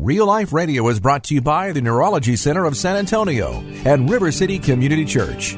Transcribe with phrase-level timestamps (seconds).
[0.00, 4.08] Real Life Radio is brought to you by the Neurology Center of San Antonio and
[4.08, 5.56] River City Community Church.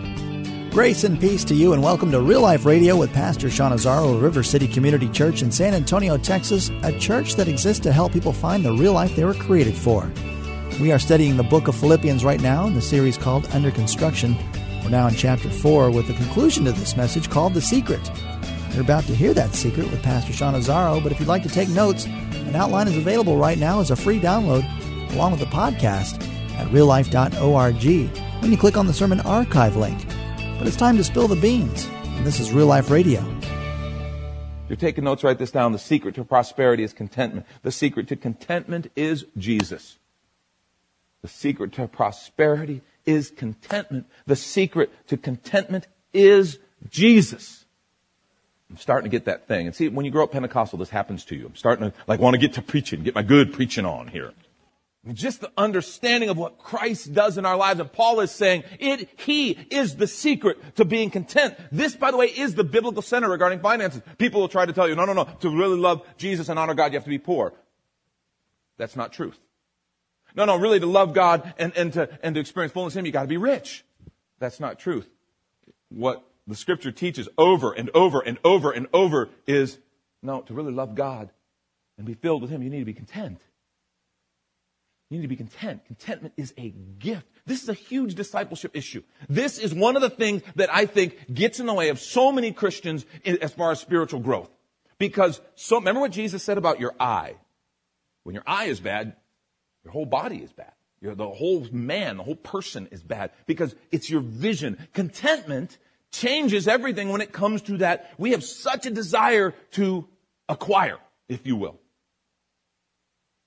[0.70, 4.14] Grace and peace to you, and welcome to Real Life Radio with Pastor Sean Azzaro
[4.14, 8.14] of River City Community Church in San Antonio, Texas, a church that exists to help
[8.14, 10.10] people find the real life they were created for.
[10.80, 14.34] We are studying the book of Philippians right now in the series called Under Construction.
[14.82, 18.10] We're now in chapter 4 with the conclusion to this message called The Secret.
[18.72, 21.48] You're about to hear that secret with Pastor Sean Azzaro, but if you'd like to
[21.48, 24.64] take notes, an outline is available right now as a free download
[25.12, 26.22] along with the podcast
[26.54, 30.06] at reallife.org when you click on the sermon archive link.
[30.58, 33.24] But it's time to spill the beans, and this is Real Life Radio.
[34.68, 35.72] You're taking notes, write this down.
[35.72, 37.46] The secret to prosperity is contentment.
[37.62, 39.98] The secret to contentment is Jesus.
[41.22, 44.06] The secret to prosperity is contentment.
[44.26, 47.59] The secret to contentment is Jesus.
[48.70, 49.66] I'm starting to get that thing.
[49.66, 51.46] And see, when you grow up Pentecostal, this happens to you.
[51.46, 54.32] I'm starting to like want to get to preaching, get my good preaching on here.
[55.12, 57.80] Just the understanding of what Christ does in our lives.
[57.80, 61.56] And Paul is saying it, he is the secret to being content.
[61.72, 64.02] This, by the way, is the biblical center regarding finances.
[64.18, 66.74] People will try to tell you, no, no, no, to really love Jesus and honor
[66.74, 67.54] God, you have to be poor.
[68.76, 69.38] That's not truth.
[70.34, 73.06] No, no, really to love God and, and to, and to experience fullness in Him,
[73.06, 73.84] you gotta be rich.
[74.38, 75.08] That's not truth.
[75.88, 79.78] What the scripture teaches over and over and over and over is,
[80.22, 81.30] no, to really love God
[81.96, 83.40] and be filled with Him, you need to be content.
[85.10, 85.84] You need to be content.
[85.86, 87.26] Contentment is a gift.
[87.44, 89.02] This is a huge discipleship issue.
[89.28, 92.30] This is one of the things that I think gets in the way of so
[92.30, 94.50] many Christians as far as spiritual growth.
[94.98, 97.34] Because so, remember what Jesus said about your eye.
[98.22, 99.16] When your eye is bad,
[99.82, 100.72] your whole body is bad.
[101.02, 104.86] The whole man, the whole person is bad because it's your vision.
[104.92, 105.78] Contentment
[106.12, 108.12] changes everything when it comes to that.
[108.18, 110.08] We have such a desire to
[110.48, 110.98] acquire,
[111.28, 111.78] if you will,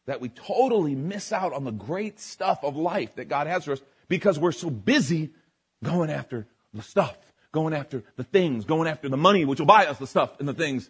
[0.06, 3.74] that we totally miss out on the great stuff of life that God has for
[3.74, 5.32] us because we're so busy
[5.84, 7.18] going after the stuff,
[7.52, 10.48] going after the things, going after the money which will buy us the stuff and
[10.48, 10.90] the things.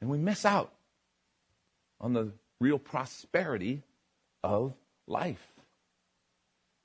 [0.00, 0.72] And we miss out
[2.00, 3.82] on the real prosperity
[4.42, 4.74] of
[5.06, 5.44] life.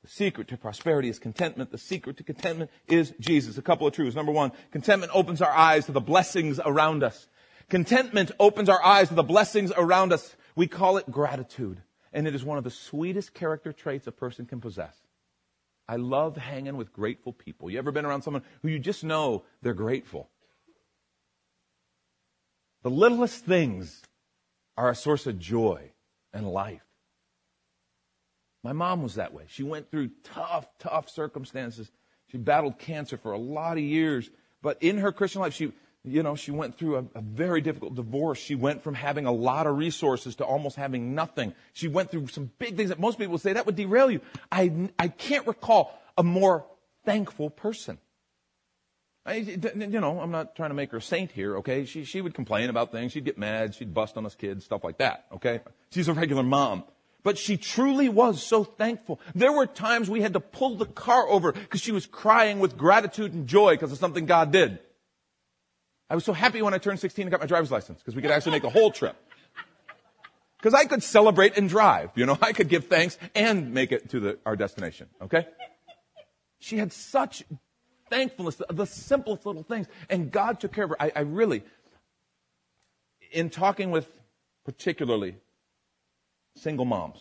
[0.04, 1.72] The secret to prosperity is contentment.
[1.72, 3.58] The secret to contentment is Jesus.
[3.58, 4.16] A couple of truths.
[4.16, 7.28] Number one, contentment opens our eyes to the blessings around us.
[7.70, 10.36] Contentment opens our eyes to the blessings around us.
[10.56, 11.82] We call it gratitude.
[12.12, 14.96] And it is one of the sweetest character traits a person can possess.
[15.88, 17.70] I love hanging with grateful people.
[17.70, 20.30] You ever been around someone who you just know they're grateful?
[22.84, 24.02] The littlest things
[24.78, 25.92] are a source of joy
[26.34, 26.84] and life.
[28.64, 29.44] My mom was that way.
[29.48, 31.92] She went through tough, tough circumstances.
[32.28, 34.30] She battled cancer for a lot of years.
[34.62, 35.74] But in her Christian life, she,
[36.06, 38.40] you know, she went through a, a, very difficult divorce.
[38.40, 41.54] She went from having a lot of resources to almost having nothing.
[41.74, 44.22] She went through some big things that most people would say that would derail you.
[44.50, 46.66] I, I can't recall a more
[47.04, 47.98] thankful person.
[49.26, 51.86] I, you know, I'm not trying to make her a saint here, okay?
[51.86, 53.14] She, she would complain about things.
[53.14, 53.74] She'd get mad.
[53.74, 55.62] She'd bust on us kids, stuff like that, okay?
[55.92, 56.84] She's a regular mom.
[57.24, 59.20] But she truly was so thankful.
[59.34, 62.78] There were times we had to pull the car over because she was crying with
[62.78, 64.80] gratitude and joy because of something God did.
[66.10, 68.22] I was so happy when I turned 16 and got my driver's license because we
[68.22, 69.16] could actually make a whole trip.
[70.58, 72.12] Because I could celebrate and drive.
[72.16, 75.08] You know, I could give thanks and make it to the, our destination.
[75.22, 75.48] Okay?
[76.60, 77.44] She had such
[78.10, 79.88] thankfulness, the simplest little things.
[80.10, 81.02] And God took care of her.
[81.02, 81.64] I, I really,
[83.32, 84.08] in talking with
[84.66, 85.36] particularly
[86.56, 87.20] single moms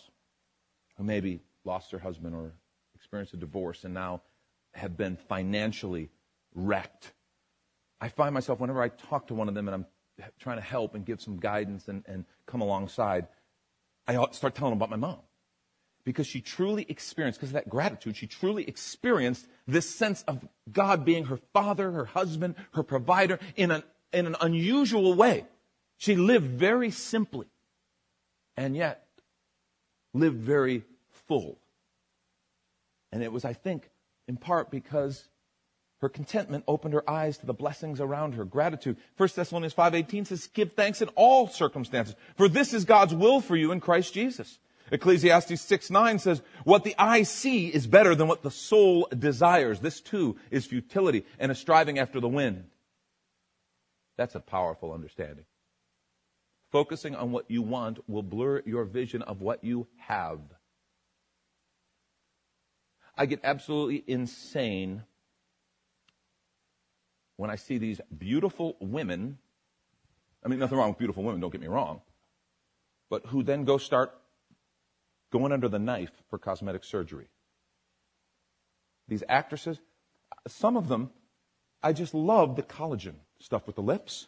[0.97, 2.53] who maybe lost their husband or
[2.95, 4.21] experienced a divorce and now
[4.73, 6.09] have been financially
[6.55, 7.13] wrecked.
[8.01, 9.85] I find myself whenever I talk to one of them and I'm
[10.39, 13.27] trying to help and give some guidance and, and come alongside,
[14.07, 15.19] I start telling them about my mom.
[16.03, 21.05] Because she truly experienced, because of that gratitude, she truly experienced this sense of God
[21.05, 25.45] being her father, her husband, her provider in an, in an unusual way.
[25.97, 27.47] She lived very simply.
[28.57, 29.07] And yet,
[30.13, 30.83] lived very
[31.27, 31.57] full.
[33.11, 33.89] And it was, I think,
[34.27, 35.27] in part because
[36.01, 38.43] her contentment opened her eyes to the blessings around her.
[38.43, 38.97] Gratitude.
[39.17, 43.55] 1 Thessalonians 5.18 says, give thanks in all circumstances, for this is God's will for
[43.55, 44.59] you in Christ Jesus.
[44.91, 49.79] Ecclesiastes 6 9 says, What the eye see is better than what the soul desires.
[49.79, 52.65] This too is futility and a striving after the wind.
[54.17, 55.45] That's a powerful understanding.
[56.73, 60.39] Focusing on what you want will blur your vision of what you have.
[63.15, 65.03] I get absolutely insane
[67.37, 69.37] when I see these beautiful women.
[70.43, 72.01] I mean, nothing wrong with beautiful women, don't get me wrong.
[73.07, 74.11] But who then go start
[75.31, 77.27] going under the knife for cosmetic surgery.
[79.07, 79.79] These actresses,
[80.47, 81.11] some of them,
[81.83, 84.27] I just love the collagen stuff with the lips.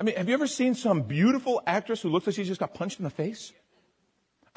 [0.00, 2.72] I mean, have you ever seen some beautiful actress who looks like she just got
[2.72, 3.52] punched in the face?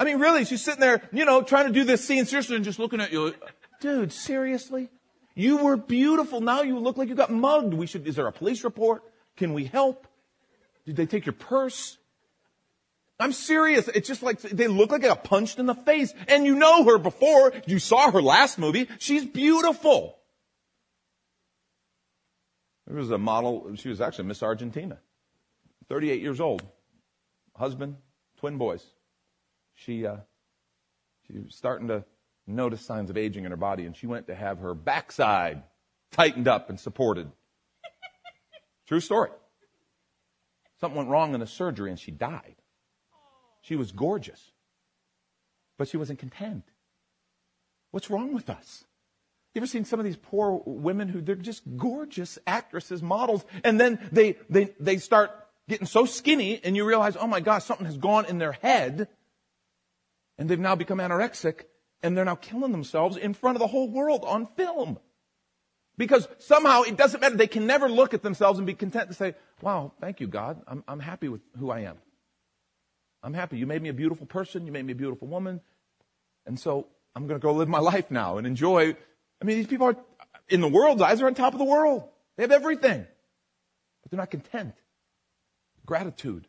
[0.00, 2.64] I mean, really, she's sitting there, you know, trying to do this scene seriously and
[2.64, 3.34] just looking at you.
[3.80, 4.88] Dude, seriously?
[5.34, 6.40] You were beautiful.
[6.40, 7.74] Now you look like you got mugged.
[7.74, 9.02] We should, is there a police report?
[9.36, 10.06] Can we help?
[10.86, 11.98] Did they take your purse?
[13.20, 13.86] I'm serious.
[13.88, 16.14] It's just like they look like they got punched in the face.
[16.26, 17.52] And you know her before.
[17.66, 18.88] You saw her last movie.
[18.98, 20.16] She's beautiful.
[22.86, 23.74] There was a model.
[23.76, 24.98] She was actually Miss Argentina.
[25.88, 26.62] 38 years old.
[27.56, 27.96] Husband,
[28.38, 28.84] twin boys.
[29.74, 30.16] She, uh,
[31.26, 32.04] she was starting to
[32.46, 35.62] notice signs of aging in her body, and she went to have her backside
[36.10, 37.30] tightened up and supported.
[38.86, 39.30] True story.
[40.80, 42.56] Something went wrong in the surgery, and she died.
[43.62, 44.52] She was gorgeous,
[45.78, 46.64] but she wasn't content.
[47.90, 48.84] What's wrong with us?
[49.54, 53.80] You ever seen some of these poor women who they're just gorgeous actresses, models, and
[53.80, 55.30] then they, they, they start
[55.68, 59.08] getting so skinny and you realize, oh my gosh, something has gone in their head
[60.38, 61.62] and they've now become anorexic
[62.02, 64.98] and they're now killing themselves in front of the whole world on film.
[65.96, 67.36] Because somehow it doesn't matter.
[67.36, 70.60] They can never look at themselves and be content to say, wow, thank you, God.
[70.66, 71.96] I'm, I'm happy with who I am.
[73.22, 73.58] I'm happy.
[73.58, 74.66] You made me a beautiful person.
[74.66, 75.60] You made me a beautiful woman.
[76.46, 78.96] And so I'm going to go live my life now and enjoy.
[79.40, 79.96] I mean, these people are,
[80.48, 82.08] in the world's eyes, are on top of the world.
[82.36, 83.06] They have everything.
[84.02, 84.74] But they're not content.
[85.86, 86.46] Gratitude.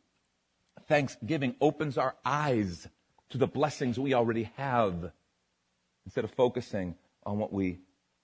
[0.88, 2.88] Thanksgiving opens our eyes
[3.30, 5.12] to the blessings we already have
[6.06, 7.80] instead of focusing on what we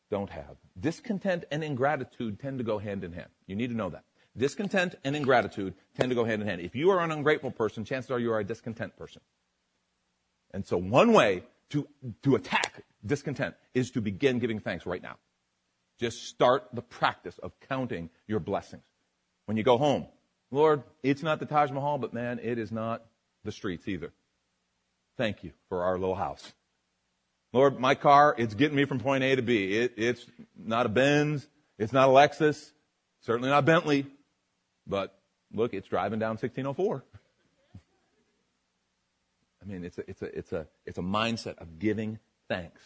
[0.10, 0.58] don't have.
[0.80, 3.30] Discontent and ingratitude tend to go hand in hand.
[3.48, 4.04] You need to know that.
[4.38, 6.62] Discontent and ingratitude tend to go hand in hand.
[6.62, 9.22] If you are an ungrateful person, chances are you are a discontent person.
[10.52, 11.88] And so one way to,
[12.24, 15.16] to attack discontent is to begin giving thanks right now.
[16.00, 18.84] Just start the practice of counting your blessings.
[19.46, 20.08] When you go home,
[20.51, 23.06] Lord, it's not the Taj Mahal, but man, it is not
[23.44, 24.12] the streets either.
[25.18, 26.51] Thank you for our little house.
[27.53, 29.77] Lord, my car, it's getting me from point A to B.
[29.77, 30.25] It, it's
[30.57, 31.48] not a Benz.
[31.77, 32.71] It's not a Lexus.
[33.21, 34.06] Certainly not Bentley.
[34.88, 35.18] But
[35.53, 37.03] look, it's driving down 1604.
[39.62, 42.81] I mean, it's a, it's a, it's a, it's a mindset of giving thanks.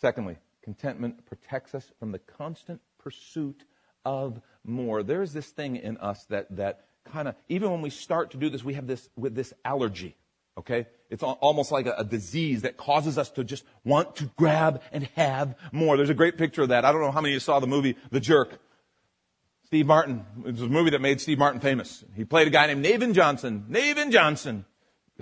[0.00, 3.64] Secondly, contentment protects us from the constant pursuit
[4.04, 5.02] of more.
[5.02, 8.50] There's this thing in us that, that kind of, even when we start to do
[8.50, 10.16] this, we have this, with this allergy.
[10.58, 10.86] Okay?
[11.10, 15.04] It's almost like a, a, disease that causes us to just want to grab and
[15.14, 15.96] have more.
[15.96, 16.84] There's a great picture of that.
[16.84, 18.58] I don't know how many of you saw the movie The Jerk.
[19.64, 20.26] Steve Martin.
[20.44, 22.04] It was a movie that made Steve Martin famous.
[22.14, 23.64] He played a guy named Navin Johnson.
[23.70, 24.66] Navin Johnson.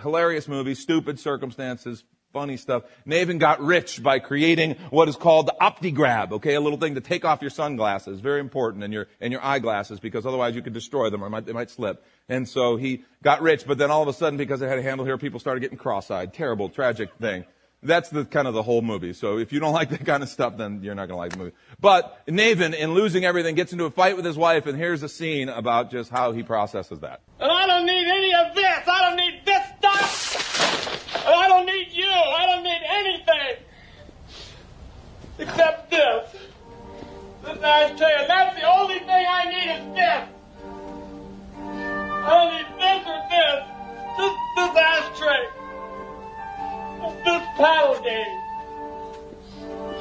[0.01, 2.85] Hilarious movie, stupid circumstances, funny stuff.
[3.07, 6.55] Navin got rich by creating what is called the OptiGrab, okay?
[6.55, 8.21] A little thing to take off your sunglasses.
[8.21, 11.47] Very important and your, and your eyeglasses because otherwise you could destroy them or might,
[11.47, 12.05] they might slip.
[12.29, 14.83] And so he got rich, but then all of a sudden because it had a
[14.83, 16.33] handle here, people started getting cross-eyed.
[16.33, 17.45] Terrible, tragic thing.
[17.83, 19.15] That's the kind of the whole movie.
[19.15, 21.33] So if you don't like that kind of stuff, then you're not going to like
[21.33, 21.53] the movie.
[21.81, 25.09] But Navin, in losing everything, gets into a fight with his wife, and here's a
[25.09, 27.23] scene about just how he processes that.
[27.41, 28.87] I don't need any of this.
[28.87, 31.10] I don't need this stuff.
[31.31, 32.11] And I don't need you.
[32.11, 33.63] I don't need anything
[35.39, 36.37] except this.
[37.45, 40.29] This ashtray, and that's the only thing I need is this.
[41.57, 43.63] I don't need this or this.
[44.19, 45.61] Just this ashtray
[47.25, 48.37] this paddle game.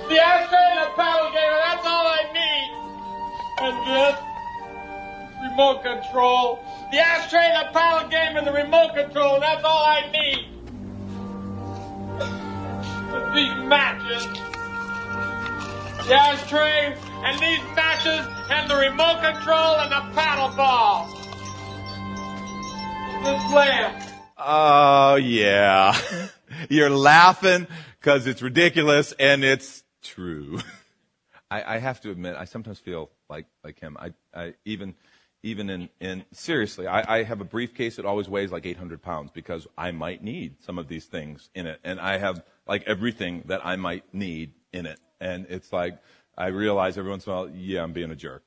[0.09, 2.69] The ashtray and the paddle game, and that's all I need.
[3.61, 4.17] And this
[5.51, 6.59] remote control.
[6.91, 10.58] The ashtray and the paddle game and the remote control, that's all I need.
[13.69, 14.25] Matches,
[16.07, 21.07] the ashtray and these matches and the remote control and the paddle ball.
[23.23, 24.03] This lamp.
[24.39, 25.95] Oh, yeah.
[26.69, 27.67] You're laughing
[27.99, 30.59] because it's ridiculous and it's true.
[31.51, 33.97] I, I, have to admit, I sometimes feel like, like him.
[33.99, 34.95] I, I even,
[35.41, 39.31] even in, in seriously, I, I have a briefcase that always weighs like 800 pounds
[39.31, 41.79] because I might need some of these things in it.
[41.83, 44.99] And I have like everything that I might need in it.
[45.21, 45.97] And it's like,
[46.37, 48.43] I realize every once in a while, yeah, I'm being a jerk.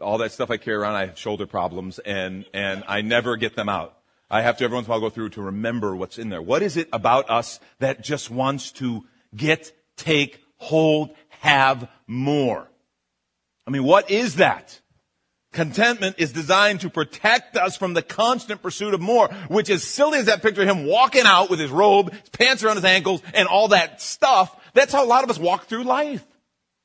[0.00, 3.54] All that stuff I carry around, I have shoulder problems and, and I never get
[3.54, 3.96] them out.
[4.28, 6.42] I have to every once in a while go through to remember what's in there.
[6.42, 12.68] What is it about us that just wants to get, take, hold, have more?
[13.66, 14.80] I mean, what is that?
[15.54, 20.18] Contentment is designed to protect us from the constant pursuit of more, which as silly
[20.18, 23.22] as that picture of him walking out with his robe, his pants around his ankles,
[23.32, 26.26] and all that stuff, that's how a lot of us walk through life.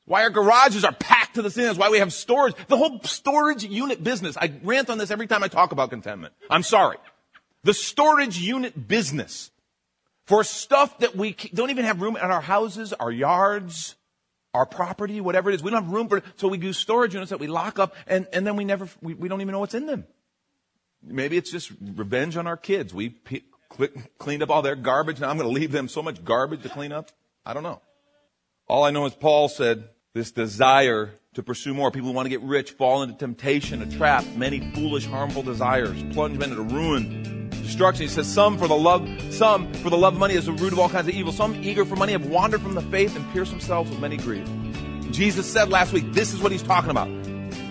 [0.05, 1.77] Why our garages are packed to the ceiling.
[1.77, 2.55] Why we have storage.
[2.67, 4.37] The whole storage unit business.
[4.37, 6.33] I rant on this every time I talk about contentment.
[6.49, 6.97] I'm sorry.
[7.63, 9.51] The storage unit business
[10.25, 13.95] for stuff that we don't even have room in our houses, our yards,
[14.53, 15.63] our property, whatever it is.
[15.63, 18.27] We don't have room for so we do storage units that we lock up, and,
[18.33, 20.05] and then we never, we, we don't even know what's in them.
[21.03, 22.93] Maybe it's just revenge on our kids.
[22.93, 23.43] We p-
[24.17, 25.19] cleaned up all their garbage.
[25.19, 27.11] Now I'm going to leave them so much garbage to clean up.
[27.45, 27.81] I don't know.
[28.67, 31.91] All I know is Paul said this desire to pursue more.
[31.91, 36.03] People who want to get rich fall into temptation, a trap, many foolish, harmful desires,
[36.13, 37.38] plunge men into ruin,
[37.69, 38.03] destruction.
[38.03, 40.73] He says, some for the love, some for the love of money is the root
[40.73, 41.31] of all kinds of evil.
[41.31, 44.49] Some eager for money have wandered from the faith and pierced themselves with many griefs.
[45.11, 47.09] Jesus said last week, this is what he's talking about.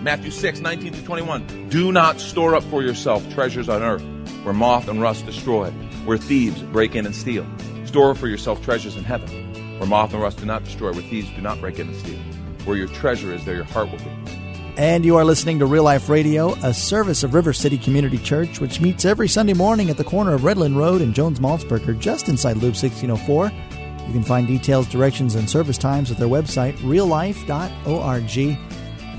[0.01, 1.69] Matthew 6, 19 to 21.
[1.69, 4.03] Do not store up for yourself treasures on earth
[4.43, 5.69] where moth and rust destroy,
[6.05, 7.45] where thieves break in and steal.
[7.85, 11.29] Store for yourself treasures in heaven where moth and rust do not destroy, where thieves
[11.31, 12.19] do not break in and steal.
[12.65, 14.38] Where your treasure is, there your heart will be.
[14.79, 18.61] And you are listening to Real Life Radio, a service of River City Community Church,
[18.61, 22.29] which meets every Sunday morning at the corner of Redland Road and Jones Maltsberger, just
[22.29, 23.51] inside Loop 1604.
[24.07, 28.57] You can find details, directions, and service times at their website, reallife.org.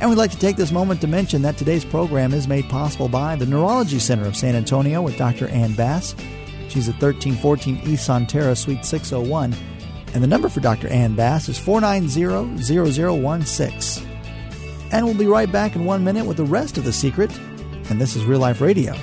[0.01, 3.11] And we'd like to take this moment to mention that today's program is made possible
[3.11, 5.47] by the Neurology Center of San Antonio with Dr.
[5.49, 6.15] Ann Bass.
[6.71, 9.55] She's at 1314 East Sonterra, Suite 601.
[10.15, 10.89] And the number for Dr.
[10.89, 14.10] Ann Bass is 490 0016.
[14.93, 17.31] And we'll be right back in one minute with the rest of the secret.
[17.91, 18.95] And this is Real Life Radio.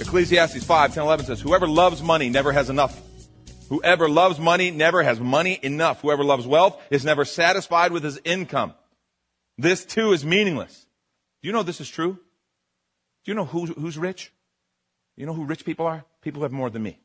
[0.00, 2.96] Ecclesiastes 5, 10, 11 says, Whoever loves money never has enough.
[3.70, 6.02] Whoever loves money never has money enough.
[6.02, 8.74] Whoever loves wealth is never satisfied with his income.
[9.58, 10.85] This too is meaningless.
[11.42, 12.18] Do you know this is true?
[13.24, 14.32] Do you know who's, who's rich?
[15.16, 16.04] You know who rich people are?
[16.22, 16.98] People who have more than me.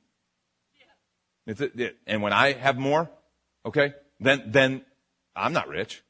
[1.48, 1.56] Yeah.
[1.76, 3.10] It, and when I have more,
[3.66, 4.86] okay, then, then
[5.36, 6.04] I'm not rich.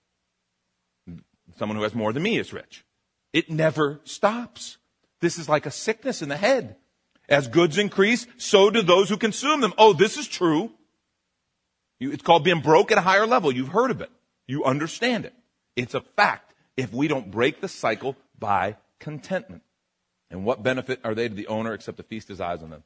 [1.58, 2.84] Someone who has more than me is rich.
[3.34, 4.78] It never stops.
[5.20, 6.76] This is like a sickness in the head.
[7.30, 9.74] As goods increase, so do those who consume them.
[9.78, 10.72] Oh, this is true.
[12.00, 13.52] It's called being broke at a higher level.
[13.52, 14.10] You've heard of it.
[14.48, 15.34] You understand it.
[15.76, 16.51] It's a fact
[16.82, 19.62] if we don't break the cycle by contentment.
[20.32, 22.84] And what benefit are they to the owner except to feast his eyes on them?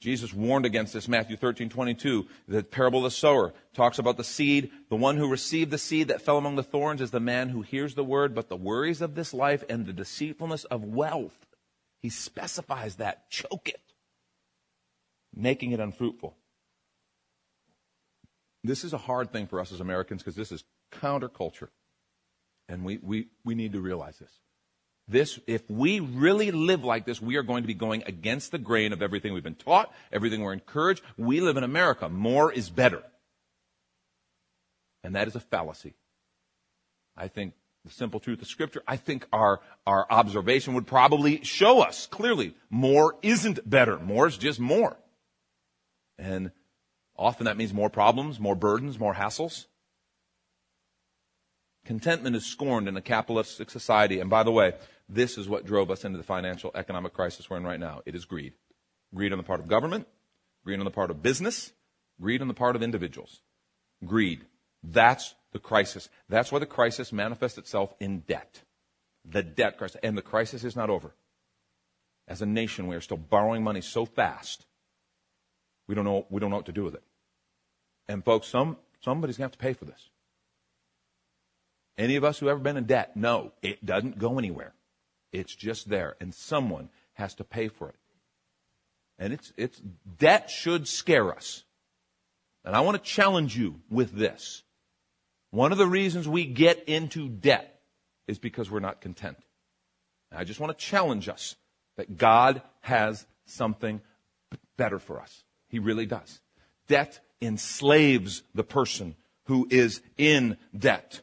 [0.00, 2.26] Jesus warned against this, Matthew 13, 22.
[2.48, 4.70] The parable of the sower talks about the seed.
[4.88, 7.60] The one who received the seed that fell among the thorns is the man who
[7.60, 11.46] hears the word, but the worries of this life and the deceitfulness of wealth,
[12.00, 13.80] he specifies that, choke it,
[15.34, 16.36] making it unfruitful.
[18.62, 21.68] This is a hard thing for us as Americans because this is counterculture.
[22.68, 24.30] And we, we, we need to realize this.
[25.06, 28.58] This, if we really live like this, we are going to be going against the
[28.58, 31.02] grain of everything we've been taught, everything we're encouraged.
[31.18, 32.08] We live in America.
[32.08, 33.02] More is better.
[35.02, 35.94] And that is a fallacy.
[37.16, 37.52] I think
[37.84, 42.54] the simple truth of Scripture, I think our, our observation would probably show us clearly
[42.70, 43.98] more isn't better.
[43.98, 44.96] More is just more.
[46.18, 46.50] And
[47.14, 49.66] often that means more problems, more burdens, more hassles.
[51.84, 54.20] Contentment is scorned in a capitalistic society.
[54.20, 54.72] And by the way,
[55.08, 58.00] this is what drove us into the financial economic crisis we're in right now.
[58.06, 58.54] It is greed.
[59.14, 60.08] Greed on the part of government,
[60.64, 61.72] greed on the part of business,
[62.20, 63.40] greed on the part of individuals.
[64.04, 64.44] Greed.
[64.82, 66.08] That's the crisis.
[66.28, 68.62] That's why the crisis manifests itself in debt.
[69.24, 70.00] The debt crisis.
[70.02, 71.14] And the crisis is not over.
[72.26, 74.64] As a nation, we are still borrowing money so fast,
[75.86, 77.02] we don't know, we don't know what to do with it.
[78.08, 80.08] And folks, some, somebody's going to have to pay for this.
[81.96, 84.74] Any of us who ever been in debt know it doesn't go anywhere.
[85.32, 87.96] It's just there, and someone has to pay for it.
[89.18, 89.80] And it's, it's,
[90.18, 91.64] debt should scare us.
[92.64, 94.62] And I want to challenge you with this.
[95.50, 97.80] One of the reasons we get into debt
[98.26, 99.36] is because we're not content.
[100.30, 101.54] And I just want to challenge us
[101.96, 104.00] that God has something
[104.76, 105.44] better for us.
[105.68, 106.40] He really does.
[106.88, 111.20] Debt enslaves the person who is in debt.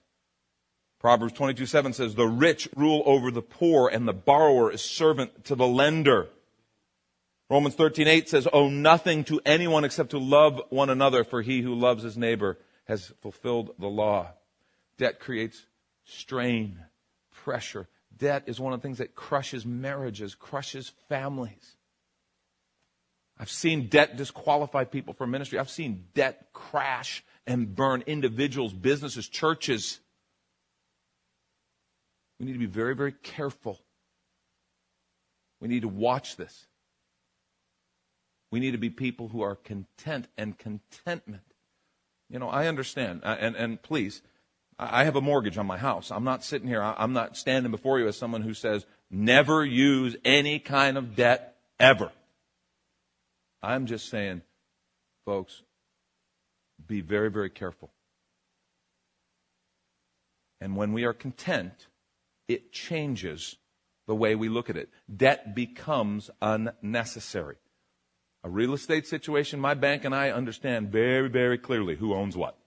[1.02, 5.46] Proverbs 22 7 says, The rich rule over the poor, and the borrower is servant
[5.46, 6.30] to the lender.
[7.50, 11.62] Romans 13 8 says, Owe nothing to anyone except to love one another, for he
[11.62, 14.28] who loves his neighbor has fulfilled the law.
[15.00, 15.66] Debt creates
[16.06, 16.78] strain,
[17.32, 17.88] pressure.
[18.16, 21.78] Debt is one of the things that crushes marriages, crushes families.
[23.40, 25.58] I've seen debt disqualify people from ministry.
[25.58, 30.00] I've seen debt crash and burn individuals, businesses, churches.
[32.42, 33.80] We need to be very, very careful.
[35.60, 36.66] We need to watch this.
[38.50, 41.44] We need to be people who are content and contentment.
[42.32, 44.24] You know, I understand, uh, and, and please,
[44.80, 46.10] I have a mortgage on my house.
[46.10, 50.16] I'm not sitting here, I'm not standing before you as someone who says, never use
[50.26, 52.12] any kind of debt ever.
[53.62, 54.42] I'm just saying,
[55.26, 55.62] folks,
[56.88, 57.92] be very, very careful.
[60.60, 61.86] And when we are content,
[62.54, 63.56] it changes
[64.08, 64.90] the way we look at it.
[65.14, 67.58] Debt becomes unnecessary.
[68.44, 72.58] A real estate situation, my bank and I understand very, very clearly who owns what.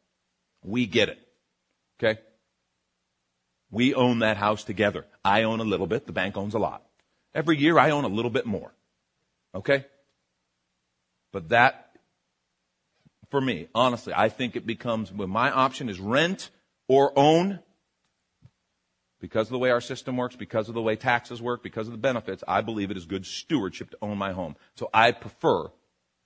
[0.62, 1.18] We get it.
[1.98, 2.20] Okay?
[3.70, 5.04] We own that house together.
[5.24, 6.84] I own a little bit, the bank owns a lot.
[7.34, 8.72] Every year I own a little bit more.
[9.54, 9.84] Okay?
[11.32, 11.96] But that,
[13.30, 16.50] for me, honestly, I think it becomes, when my option is rent
[16.86, 17.58] or own,
[19.24, 21.92] because of the way our system works, because of the way taxes work, because of
[21.92, 24.54] the benefits, I believe it is good stewardship to own my home.
[24.74, 25.70] So I prefer,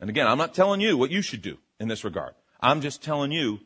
[0.00, 2.34] and again, I'm not telling you what you should do in this regard.
[2.58, 3.60] I'm just telling you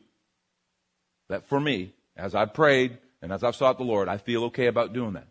[1.29, 4.67] that for me, as I've prayed and as I've sought the Lord, I feel okay
[4.67, 5.29] about doing that.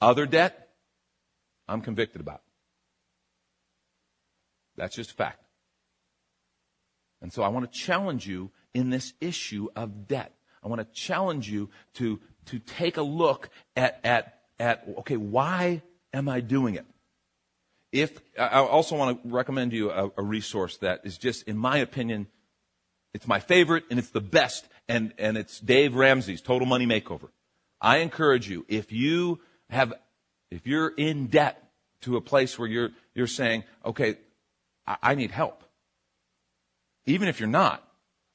[0.00, 0.68] Other debt,
[1.66, 2.42] I'm convicted about.
[4.76, 5.42] That's just fact.
[7.20, 10.36] And so I want to challenge you in this issue of debt.
[10.62, 15.82] I want to challenge you to to take a look at, at, at okay, why
[16.12, 16.86] am I doing it?
[17.92, 21.78] If, I also want to recommend you a, a resource that is just, in my
[21.78, 22.26] opinion,
[23.12, 27.28] it's my favorite and it's the best, and, and it's Dave Ramsey's Total Money Makeover.
[27.80, 29.92] I encourage you, if you have,
[30.50, 31.62] if you're in debt
[32.00, 34.16] to a place where you're, you're saying, okay,
[34.86, 35.62] I, I need help.
[37.06, 37.86] Even if you're not,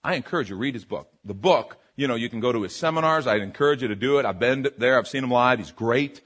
[0.03, 1.11] I encourage you, read his book.
[1.25, 3.27] The book you know, you can go to his seminars.
[3.27, 4.25] I'd encourage you to do it.
[4.25, 4.97] I've been there.
[4.97, 5.59] I've seen him live.
[5.59, 6.21] He's great.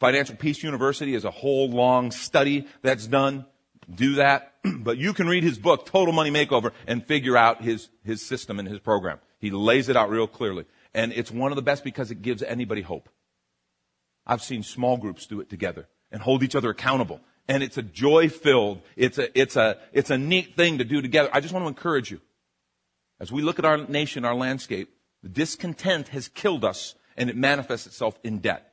[0.00, 3.46] Financial Peace University is a whole long study that's done.
[3.88, 4.54] Do that.
[4.80, 8.58] but you can read his book, Total Money Makeover, and figure out his, his system
[8.58, 9.20] and his program.
[9.38, 10.64] He lays it out real clearly.
[10.92, 13.08] And it's one of the best because it gives anybody hope.
[14.26, 17.20] I've seen small groups do it together and hold each other accountable.
[17.46, 21.00] And it's a joy filled, it's a, it's a, it's a neat thing to do
[21.00, 21.30] together.
[21.32, 22.20] I just want to encourage you.
[23.18, 24.90] As we look at our nation, our landscape,
[25.22, 28.72] the discontent has killed us and it manifests itself in debt.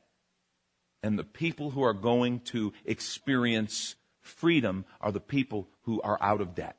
[1.02, 6.40] And the people who are going to experience freedom are the people who are out
[6.40, 6.76] of debt.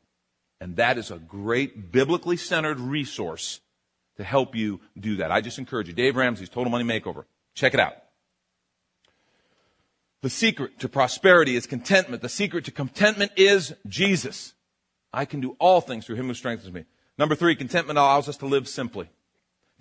[0.62, 3.60] And that is a great biblically centered resource
[4.18, 5.32] to help you do that.
[5.32, 5.94] I just encourage you.
[5.94, 7.26] Dave Ramsey's Total Money Makeover.
[7.54, 7.94] Check it out.
[10.22, 12.22] The secret to prosperity is contentment.
[12.22, 14.54] The secret to contentment is Jesus.
[15.14, 16.86] I can do all things through him who strengthens me.
[17.18, 19.10] Number three, contentment allows us to live simply.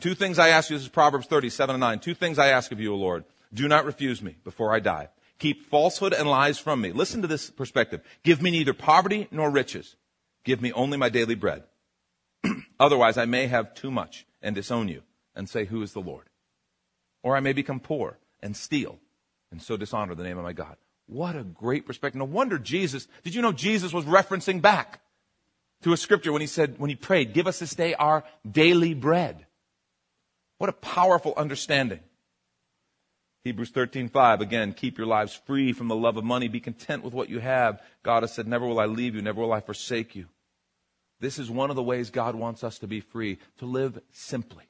[0.01, 2.01] Two things I ask you, this is Proverbs 37 and 9.
[2.01, 3.25] Two things I ask of you, O Lord.
[3.53, 5.09] Do not refuse me before I die.
[5.39, 6.93] Keep falsehood and lies from me.
[6.93, 8.01] Listen to this perspective.
[8.23, 9.97] Give me neither poverty nor riches.
[10.45, 11.65] Give me only my daily bread.
[12.81, 15.03] Otherwise, I may have too much and disown you
[15.35, 16.29] and say, Who is the Lord?
[17.25, 19.01] or I may become poor and steal
[19.51, 20.77] and so dishonor the name of my God.
[21.07, 22.19] What a great perspective.
[22.19, 25.01] No wonder Jesus, did you know Jesus was referencing back
[25.85, 28.95] to a scripture when he said, when he prayed, give us this day our daily
[28.95, 29.47] bread.
[30.57, 32.01] What a powerful understanding.
[33.45, 36.49] Hebrews 13:5 again keep your lives free from the love of money.
[36.49, 37.83] Be content with what you have.
[38.03, 40.29] God has said never will I leave you never will I forsake you.
[41.21, 44.65] This is one of the ways God wants us to be free to live simply.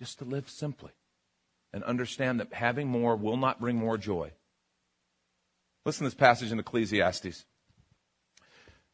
[0.00, 0.90] Just to live simply
[1.72, 4.32] and understand that having more will not bring more joy.
[5.86, 7.44] Listen to this passage in Ecclesiastes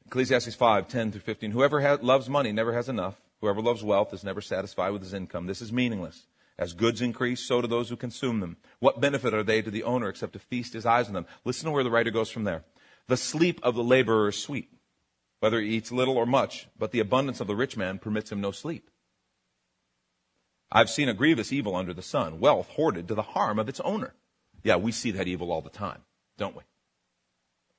[0.09, 1.51] Ecclesiastes 5, 10 through 15.
[1.51, 3.21] Whoever ha- loves money never has enough.
[3.43, 5.47] Whoever loves wealth is never satisfied with his income.
[5.47, 6.25] This is meaningless.
[6.59, 8.57] As goods increase, so do those who consume them.
[8.79, 11.27] What benefit are they to the owner except to feast his eyes on them?
[11.45, 12.65] Listen to where the writer goes from there.
[13.07, 14.71] The sleep of the laborer is sweet,
[15.41, 18.41] whether he eats little or much, but the abundance of the rich man permits him
[18.41, 18.89] no sleep.
[20.73, 23.81] I've seen a grievous evil under the sun, wealth hoarded to the harm of its
[23.81, 24.15] owner.
[24.63, 26.01] Yeah, we see that evil all the time,
[26.39, 26.63] don't we?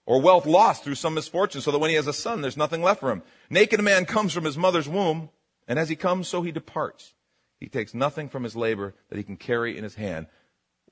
[0.09, 2.81] Or wealth lost through some misfortune, so that when he has a son, there's nothing
[2.81, 3.21] left for him.
[3.51, 5.29] Naked a man comes from his mother's womb,
[5.67, 7.13] and as he comes, so he departs.
[7.59, 10.25] He takes nothing from his labor that he can carry in his hand.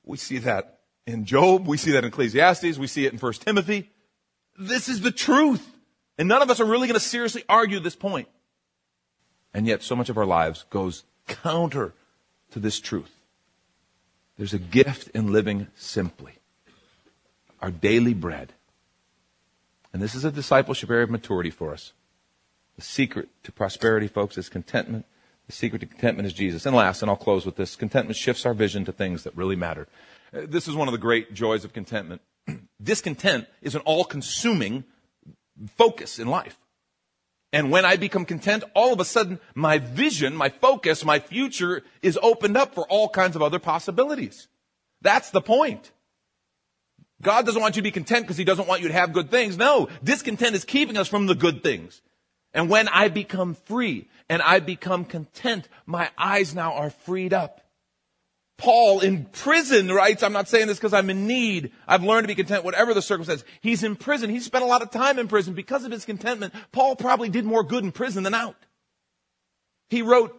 [0.04, 1.66] We see that in Job.
[1.66, 2.78] We see that in Ecclesiastes.
[2.78, 3.90] We see it in 1 Timothy.
[4.56, 5.68] This is the truth.
[6.16, 8.28] And none of us are really going to seriously argue this point.
[9.52, 11.92] And yet, so much of our lives goes counter
[12.52, 13.10] to this truth.
[14.36, 16.34] There's a gift in living simply.
[17.60, 18.52] Our daily bread.
[19.92, 21.92] And this is a discipleship area of maturity for us.
[22.76, 25.06] The secret to prosperity, folks, is contentment
[25.48, 26.66] the secret to contentment is Jesus.
[26.66, 29.56] And last, and I'll close with this contentment shifts our vision to things that really
[29.56, 29.88] matter.
[30.32, 32.20] Uh, this is one of the great joys of contentment.
[32.82, 34.84] Discontent is an all consuming
[35.76, 36.58] focus in life.
[37.50, 41.82] And when I become content, all of a sudden my vision, my focus, my future
[42.02, 44.48] is opened up for all kinds of other possibilities.
[45.00, 45.90] That's the point.
[47.20, 49.30] God doesn't want you to be content because he doesn't want you to have good
[49.30, 49.56] things.
[49.56, 52.00] No, discontent is keeping us from the good things.
[52.54, 57.60] And when I become free and I become content, my eyes now are freed up.
[58.56, 61.72] Paul in prison writes, I'm not saying this because I'm in need.
[61.86, 63.44] I've learned to be content, whatever the circumstance.
[63.60, 64.30] He's in prison.
[64.30, 66.52] He spent a lot of time in prison because of his contentment.
[66.72, 68.56] Paul probably did more good in prison than out.
[69.90, 70.36] He wrote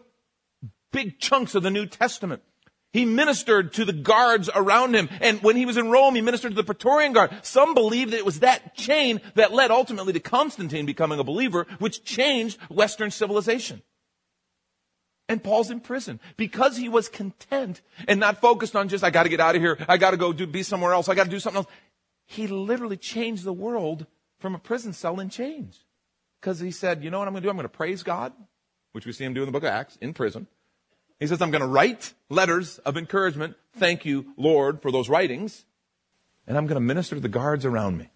[0.92, 2.44] big chunks of the New Testament.
[2.92, 5.10] He ministered to the guards around him.
[5.22, 7.32] And when he was in Rome, he ministered to the Praetorian Guard.
[7.44, 11.68] Some believe that it was that chain that led ultimately to Constantine becoming a believer,
[11.78, 13.84] which changed Western civilization.
[15.28, 19.30] And Paul's in prison because he was content and not focused on just, I gotta
[19.30, 19.78] get out of here.
[19.88, 21.08] I gotta go do, be somewhere else.
[21.08, 21.72] I gotta do something else.
[22.26, 24.08] He literally changed the world
[24.40, 25.86] from a prison cell in chains.
[26.42, 27.50] Because he said, you know what I'm gonna do?
[27.52, 28.34] I'm gonna praise God,
[28.94, 30.48] which we see him do in the book of Acts, in prison.
[31.20, 33.56] He says, I'm going to write letters of encouragement.
[33.74, 35.66] Thank you, Lord, for those writings.
[36.48, 38.10] And I'm going to minister to the guards around me.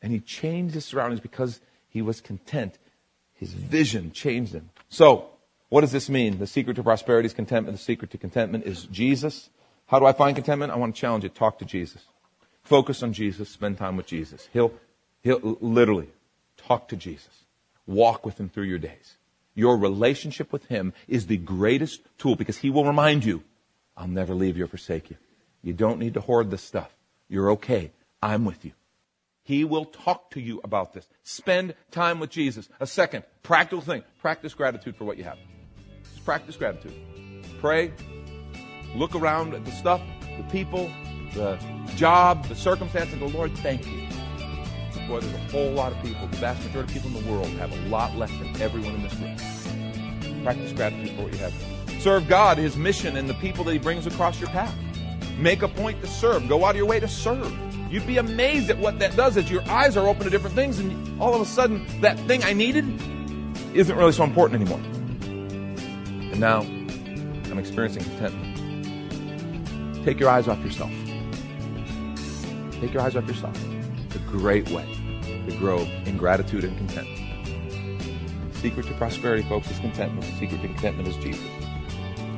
[0.00, 2.78] And he changed his surroundings because he was content.
[3.34, 4.70] His vision changed him.
[4.88, 5.30] So,
[5.68, 6.38] what does this mean?
[6.38, 7.76] The secret to prosperity is contentment.
[7.76, 9.50] The secret to contentment is Jesus.
[9.86, 10.72] How do I find contentment?
[10.72, 11.30] I want to challenge you.
[11.30, 12.02] Talk to Jesus.
[12.62, 13.48] Focus on Jesus.
[13.48, 14.48] Spend time with Jesus.
[14.52, 14.72] He'll,
[15.22, 16.08] he'll literally
[16.56, 17.44] talk to Jesus.
[17.86, 19.16] Walk with him through your days.
[19.54, 23.42] Your relationship with Him is the greatest tool because He will remind you,
[23.96, 25.16] I'll never leave you or forsake you.
[25.62, 26.94] You don't need to hoard this stuff.
[27.28, 27.92] You're okay.
[28.22, 28.72] I'm with you.
[29.42, 31.08] He will talk to you about this.
[31.22, 32.68] Spend time with Jesus.
[32.78, 34.04] A second, practical thing.
[34.20, 35.38] Practice gratitude for what you have.
[36.04, 36.94] Just practice gratitude.
[37.58, 37.92] Pray.
[38.94, 40.02] Look around at the stuff,
[40.36, 40.90] the people,
[41.34, 41.58] the
[41.96, 44.08] job, the circumstance, and Lord, thank you.
[45.10, 47.48] Boy, there's a whole lot of people, the vast majority of people in the world
[47.58, 49.34] have a lot less than everyone in this room.
[50.44, 51.52] Practice gratitude for what you have.
[52.00, 54.72] Serve God, His mission, and the people that He brings across your path.
[55.36, 56.48] Make a point to serve.
[56.48, 57.52] Go out of your way to serve.
[57.90, 60.78] You'd be amazed at what that does as your eyes are open to different things,
[60.78, 62.84] and all of a sudden, that thing I needed
[63.74, 64.78] isn't really so important anymore.
[66.30, 70.04] And now, I'm experiencing contentment.
[70.04, 70.92] Take your eyes off yourself.
[72.80, 73.58] Take your eyes off yourself.
[74.06, 74.99] It's a great way
[75.48, 77.18] to grow in gratitude and contentment.
[78.52, 80.26] The secret to prosperity, folks, is contentment.
[80.26, 81.44] The secret to contentment is Jesus.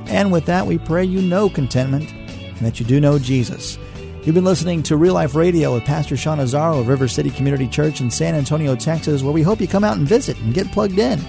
[0.06, 3.78] And with that, we pray you know contentment and that you do know Jesus.
[4.22, 7.66] You've been listening to Real Life Radio with Pastor Sean Azzaro of River City Community
[7.66, 10.70] Church in San Antonio, Texas, where we hope you come out and visit and get
[10.70, 11.20] plugged in.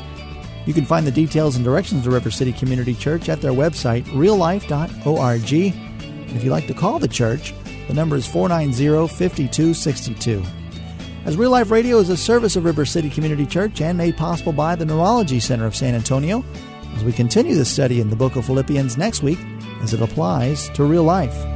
[0.65, 4.03] You can find the details and directions to River City Community Church at their website,
[4.05, 5.53] reallife.org.
[5.53, 7.53] And if you'd like to call the church,
[7.87, 10.62] the number is 490 5262.
[11.25, 14.51] As Real Life Radio is a service of River City Community Church and made possible
[14.51, 16.43] by the Neurology Center of San Antonio,
[16.97, 19.39] as we continue the study in the book of Philippians next week
[19.81, 21.52] as it applies to real life.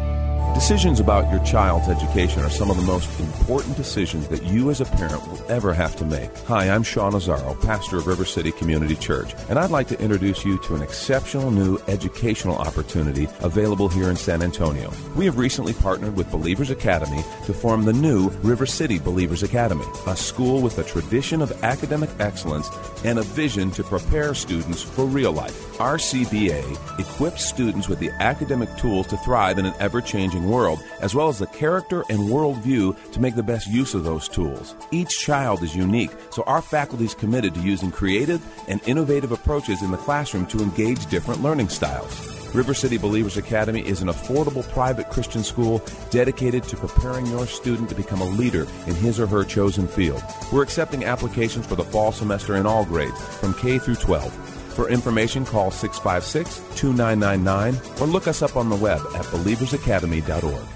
[0.57, 4.81] Decisions about your child's education are some of the most important decisions that you as
[4.81, 6.35] a parent will ever have to make.
[6.47, 10.43] Hi, I'm Sean Azzaro, pastor of River City Community Church, and I'd like to introduce
[10.43, 14.91] you to an exceptional new educational opportunity available here in San Antonio.
[15.15, 19.85] We have recently partnered with Believers Academy to form the new River City Believers Academy,
[20.07, 22.67] a school with a tradition of academic excellence
[23.05, 25.66] and a vision to prepare students for real life.
[25.77, 31.13] RCBA equips students with the academic tools to thrive in an ever changing world, as
[31.13, 34.75] well as the character and worldview to make the best use of those tools.
[34.91, 39.83] Each child is unique, so our faculty is committed to using creative and innovative approaches
[39.83, 42.37] in the classroom to engage different learning styles.
[42.55, 47.89] River City Believers Academy is an affordable private Christian school dedicated to preparing your student
[47.89, 50.23] to become a leader in his or her chosen field.
[50.51, 54.56] We're accepting applications for the fall semester in all grades, from K through 12.
[54.77, 60.67] For information, call 656 2999 or look us up on the web at believersacademy.org.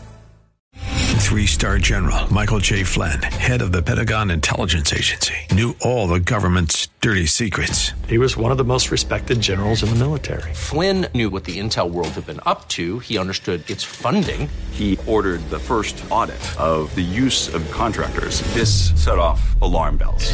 [1.22, 2.84] Three star general Michael J.
[2.84, 7.92] Flynn, head of the Pentagon Intelligence Agency, knew all the government's dirty secrets.
[8.08, 10.52] He was one of the most respected generals in the military.
[10.56, 12.98] Flynn knew what the intel world had been up to.
[13.00, 14.50] He understood its funding.
[14.72, 18.42] He ordered the first audit of the use of contractors.
[18.56, 20.34] This set off alarm bells.